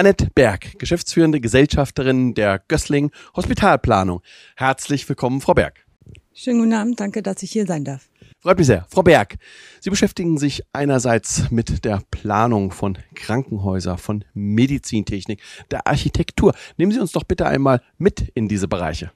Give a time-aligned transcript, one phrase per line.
[0.00, 4.22] Annette Berg, geschäftsführende Gesellschafterin der Gößling Hospitalplanung.
[4.56, 5.84] Herzlich willkommen, Frau Berg.
[6.32, 8.08] Schönen guten Abend, danke, dass ich hier sein darf.
[8.38, 8.86] Freut mich sehr.
[8.88, 9.36] Frau Berg,
[9.78, 16.54] Sie beschäftigen sich einerseits mit der Planung von Krankenhäusern, von Medizintechnik, der Architektur.
[16.78, 19.12] Nehmen Sie uns doch bitte einmal mit in diese Bereiche.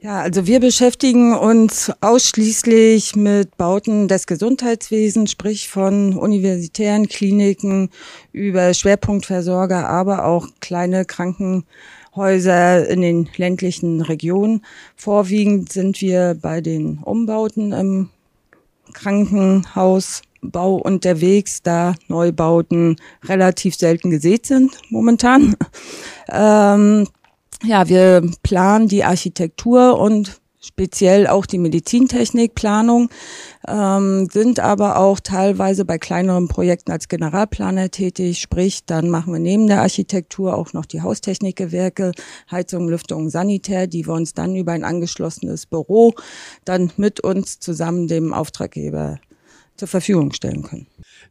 [0.00, 7.90] Ja, also wir beschäftigen uns ausschließlich mit Bauten des Gesundheitswesens, sprich von universitären Kliniken
[8.32, 14.64] über Schwerpunktversorger, aber auch kleine Krankenhäuser in den ländlichen Regionen.
[14.96, 18.10] Vorwiegend sind wir bei den Umbauten im
[18.92, 25.56] Krankenhausbau unterwegs, da Neubauten relativ selten gesät sind momentan.
[26.30, 27.08] Ähm,
[27.64, 33.10] ja, wir planen die Architektur und speziell auch die Medizintechnikplanung,
[33.66, 38.40] ähm, sind aber auch teilweise bei kleineren Projekten als Generalplaner tätig.
[38.40, 42.12] Sprich, dann machen wir neben der Architektur auch noch die Haustechnikgewerke,
[42.50, 46.14] Heizung, Lüftung, Sanitär, die wir uns dann über ein angeschlossenes Büro
[46.64, 49.18] dann mit uns zusammen dem Auftraggeber
[49.78, 50.86] zur Verfügung stellen können.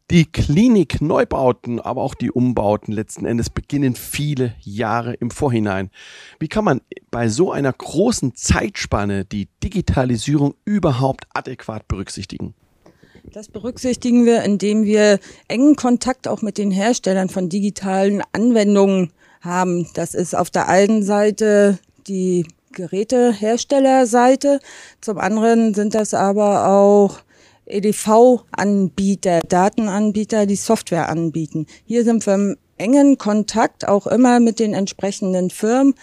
[0.09, 5.91] Die Klinik-Neubauten, aber auch die Umbauten letzten Endes beginnen viele Jahre im Vorhinein.
[6.39, 6.81] Wie kann man
[7.11, 12.55] bei so einer großen Zeitspanne die Digitalisierung überhaupt adäquat berücksichtigen?
[13.33, 19.11] Das berücksichtigen wir, indem wir engen Kontakt auch mit den Herstellern von digitalen Anwendungen
[19.41, 19.89] haben.
[19.93, 24.59] Das ist auf der einen Seite die Geräteherstellerseite,
[25.01, 27.19] zum anderen sind das aber auch
[27.67, 31.67] EDV-Anbieter, Datenanbieter, die Software anbieten.
[31.85, 35.95] Hier sind wir im engen Kontakt auch immer mit den entsprechenden Firmen,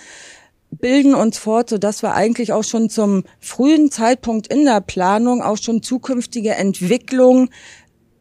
[0.71, 5.57] bilden uns fort, sodass wir eigentlich auch schon zum frühen Zeitpunkt in der Planung auch
[5.57, 7.51] schon zukünftige Entwicklungen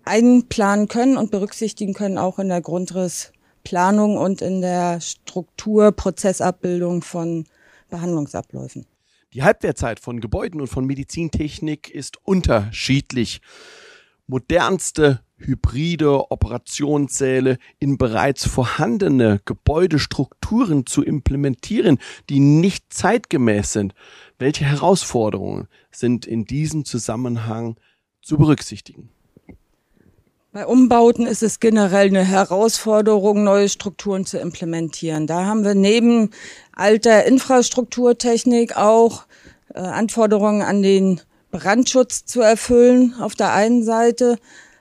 [0.06, 7.46] einplanen können und berücksichtigen können, auch in der Grundrissplanung und in der Strukturprozessabbildung von
[7.90, 8.86] Behandlungsabläufen.
[9.34, 13.42] Die Halbwertzeit von Gebäuden und von Medizintechnik ist unterschiedlich.
[14.28, 21.98] Modernste hybride Operationssäle in bereits vorhandene Gebäudestrukturen zu implementieren,
[22.30, 23.96] die nicht zeitgemäß sind.
[24.38, 27.78] Welche Herausforderungen sind in diesem Zusammenhang
[28.22, 29.10] zu berücksichtigen?
[30.53, 35.25] Bei Umbauten ist es generell eine Herausforderung, neue Strukturen zu implementieren.
[35.25, 36.30] Da haben wir neben
[36.74, 39.25] alter Infrastrukturtechnik auch
[39.74, 44.38] äh, Anforderungen an den Brandschutz zu erfüllen auf der einen Seite,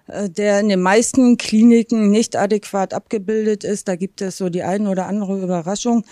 [0.09, 3.89] äh, der in den meisten Kliniken nicht adäquat abgebildet ist.
[3.89, 6.05] Da gibt es so die eine oder andere Überraschung.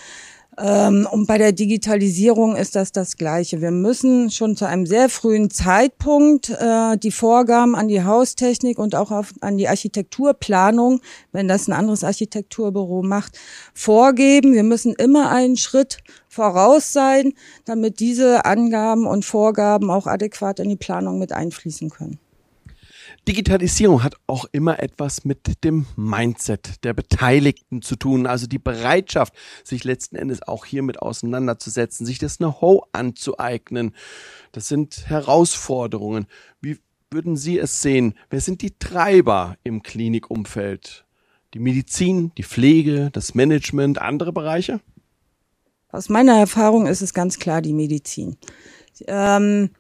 [0.63, 3.63] Ähm, und bei der Digitalisierung ist das das Gleiche.
[3.63, 8.95] Wir müssen schon zu einem sehr frühen Zeitpunkt äh, die Vorgaben an die Haustechnik und
[8.95, 11.01] auch auf, an die Architekturplanung,
[11.33, 13.39] wenn das ein anderes Architekturbüro macht,
[13.73, 14.53] vorgeben.
[14.53, 15.99] Wir müssen immer einen Schritt
[16.29, 17.33] voraus sein,
[17.65, 22.19] damit diese Angaben und Vorgaben auch adäquat in die Planung mit einfließen können.
[23.31, 29.35] Digitalisierung hat auch immer etwas mit dem Mindset der Beteiligten zu tun, also die Bereitschaft,
[29.63, 33.95] sich letzten Endes auch hiermit auseinanderzusetzen, sich das Know-how anzueignen.
[34.51, 36.27] Das sind Herausforderungen.
[36.61, 36.81] Wie
[37.13, 38.15] würden Sie es sehen?
[38.31, 41.05] Wer sind die Treiber im Klinikumfeld?
[41.55, 44.81] Die Medizin, die Pflege, das Management, andere Bereiche?
[45.93, 48.39] Aus meiner Erfahrung ist es ganz klar die Medizin.
[49.07, 49.71] Ähm,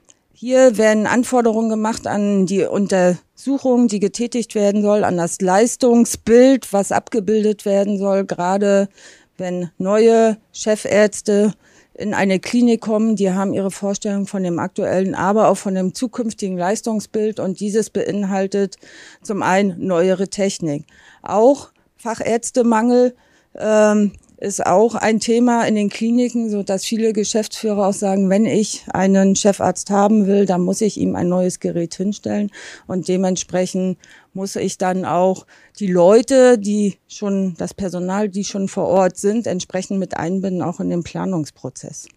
[0.41, 6.93] hier werden Anforderungen gemacht an die Untersuchung, die getätigt werden soll, an das Leistungsbild, was
[6.93, 8.89] abgebildet werden soll, gerade
[9.37, 11.53] wenn neue Chefärzte
[11.93, 15.93] in eine Klinik kommen, die haben ihre Vorstellung von dem aktuellen, aber auch von dem
[15.93, 18.77] zukünftigen Leistungsbild und dieses beinhaltet
[19.23, 20.87] zum einen neuere Technik.
[21.21, 21.69] Auch
[21.99, 23.15] Fachärztemangel
[23.59, 28.47] ähm, ist auch ein Thema in den Kliniken, so dass viele Geschäftsführer auch sagen, wenn
[28.47, 32.51] ich einen Chefarzt haben will, dann muss ich ihm ein neues Gerät hinstellen
[32.87, 33.99] und dementsprechend
[34.33, 35.47] muss ich dann auch
[35.79, 40.81] die Leute, die schon, das Personal, die schon vor Ort sind, entsprechend mit einbinden, auch
[40.81, 42.09] in den Planungsprozess.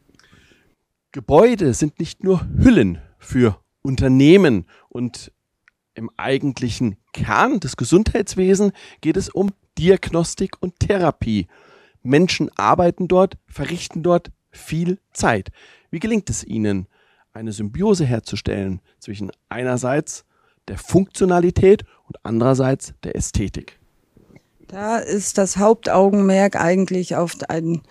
[1.11, 5.31] Gebäude sind nicht nur Hüllen für Unternehmen und
[5.93, 8.71] im eigentlichen Kern des Gesundheitswesens
[9.01, 11.47] geht es um Diagnostik und Therapie.
[12.03, 15.51] Menschen arbeiten dort, verrichten dort viel Zeit.
[15.89, 16.87] Wie gelingt es ihnen,
[17.33, 20.25] eine Symbiose herzustellen zwischen einerseits
[20.67, 23.79] der Funktionalität und andererseits der Ästhetik?
[24.67, 27.81] Da ist das Hauptaugenmerk eigentlich auf ein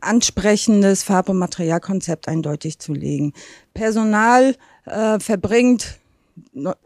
[0.00, 3.32] ansprechendes Farb- und Materialkonzept eindeutig zu legen.
[3.72, 5.98] Personal äh, verbringt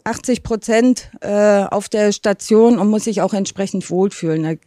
[0.05, 4.61] 80 Prozent äh, auf der Station und muss sich auch entsprechend wohlfühlen.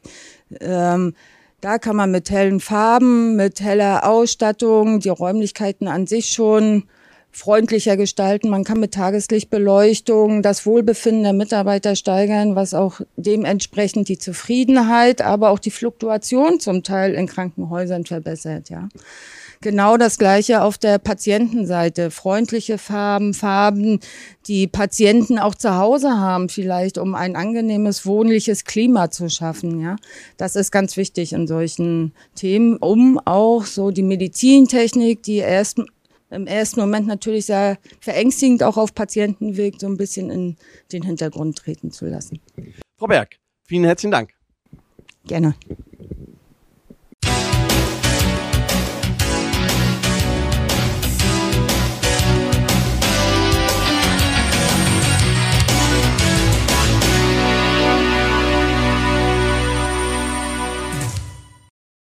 [0.60, 1.14] Ähm,
[1.62, 6.84] da kann man mit hellen Farben, mit heller Ausstattung die Räumlichkeiten an sich schon
[7.32, 8.50] freundlicher gestalten.
[8.50, 15.52] Man kann mit Tageslichtbeleuchtung das Wohlbefinden der Mitarbeiter steigern, was auch dementsprechend die Zufriedenheit, aber
[15.52, 18.90] auch die Fluktuation zum Teil in Krankenhäusern verbessert, ja.
[19.62, 22.10] Genau das Gleiche auf der Patientenseite.
[22.10, 24.00] Freundliche Farben, Farben,
[24.48, 29.98] die Patienten auch zu Hause haben, vielleicht, um ein angenehmes, wohnliches Klima zu schaffen, ja.
[30.38, 35.80] Das ist ganz wichtig in solchen Themen, um auch so die Medizintechnik, die erst
[36.32, 40.56] im ersten Moment natürlich sehr verängstigend auch auf Patienten wirkt, so ein bisschen in
[40.92, 42.40] den Hintergrund treten zu lassen.
[42.98, 44.34] Frau Berg, vielen herzlichen Dank.
[45.28, 45.54] Gerne.